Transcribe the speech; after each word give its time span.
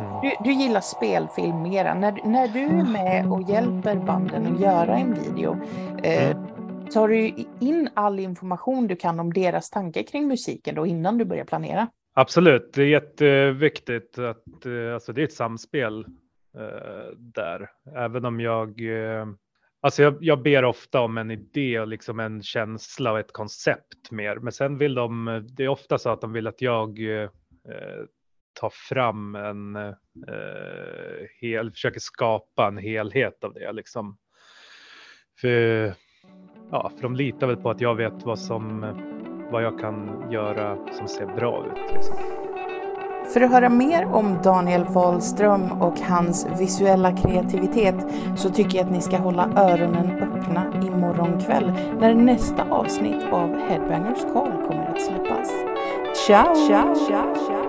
Mm. 0.00 0.20
Du, 0.22 0.32
du 0.44 0.52
gillar 0.52 0.80
spelfilm 0.80 1.62
mera. 1.62 1.94
När, 1.94 2.20
när 2.24 2.48
du 2.48 2.60
är 2.60 2.92
med 2.92 3.32
och 3.32 3.42
hjälper 3.42 3.96
banden 3.96 4.54
att 4.54 4.60
göra 4.60 4.98
en 4.98 5.14
video, 5.14 5.56
eh, 6.02 6.30
mm. 6.30 6.86
tar 6.92 7.08
du 7.08 7.44
in 7.60 7.88
all 7.94 8.18
information 8.18 8.86
du 8.86 8.96
kan 8.96 9.20
om 9.20 9.32
deras 9.32 9.70
tankar 9.70 10.02
kring 10.02 10.28
musiken 10.28 10.74
då 10.74 10.86
innan 10.86 11.18
du 11.18 11.24
börjar 11.24 11.44
planera? 11.44 11.88
Absolut, 12.14 12.72
det 12.74 12.82
är 12.82 12.86
jätteviktigt 12.86 14.18
att 14.18 14.66
eh, 14.66 14.94
alltså 14.94 15.12
det 15.12 15.20
är 15.20 15.24
ett 15.24 15.32
samspel 15.32 16.04
eh, 16.56 17.16
där. 17.16 17.70
Även 17.96 18.24
om 18.24 18.40
jag, 18.40 18.68
eh, 18.80 19.26
alltså 19.80 20.02
jag, 20.02 20.16
jag 20.20 20.42
ber 20.42 20.64
ofta 20.64 21.00
om 21.00 21.18
en 21.18 21.30
idé 21.30 21.80
och 21.80 21.88
liksom 21.88 22.20
en 22.20 22.42
känsla 22.42 23.12
och 23.12 23.18
ett 23.18 23.32
koncept 23.32 24.10
mer. 24.10 24.36
Men 24.36 24.52
sen 24.52 24.78
vill 24.78 24.94
de, 24.94 25.40
det 25.56 25.64
är 25.64 25.68
ofta 25.68 25.98
så 25.98 26.10
att 26.10 26.20
de 26.20 26.32
vill 26.32 26.46
att 26.46 26.62
jag 26.62 26.98
eh, 27.20 27.30
tar 28.52 28.70
fram 28.72 29.34
en, 29.34 29.76
eh, 29.76 29.94
hel, 31.40 31.70
försöker 31.70 32.00
skapa 32.00 32.66
en 32.66 32.78
helhet 32.78 33.44
av 33.44 33.54
det 33.54 33.72
liksom. 33.72 34.16
För, 35.40 35.94
ja, 36.70 36.92
för 36.96 37.02
de 37.02 37.16
litar 37.16 37.46
väl 37.46 37.56
på 37.56 37.70
att 37.70 37.80
jag 37.80 37.94
vet 37.94 38.22
vad 38.22 38.38
som 38.38 38.84
vad 39.50 39.62
jag 39.62 39.78
kan 39.78 40.26
göra 40.30 40.76
som 40.92 41.08
ser 41.08 41.26
bra 41.26 41.66
ut. 41.66 41.94
Liksom. 41.94 42.14
För 43.32 43.40
att 43.40 43.50
höra 43.50 43.68
mer 43.68 44.04
om 44.04 44.38
Daniel 44.42 44.84
Wahlström 44.84 45.82
och 45.82 46.00
hans 46.00 46.46
visuella 46.58 47.16
kreativitet 47.16 47.94
så 48.36 48.50
tycker 48.50 48.78
jag 48.78 48.86
att 48.86 48.92
ni 48.92 49.00
ska 49.00 49.16
hålla 49.16 49.50
öronen 49.56 50.10
öppna 50.22 50.72
imorgon 50.82 51.40
kväll 51.40 51.72
när 52.00 52.14
nästa 52.14 52.64
avsnitt 52.70 53.24
av 53.32 53.58
Headbangers 53.58 54.22
Call 54.32 54.52
kommer 54.66 54.86
att 54.86 55.02
släppas. 55.02 55.50
Ciao! 56.26 56.54
ciao, 56.54 56.94
ciao, 56.94 57.34
ciao. 57.34 57.59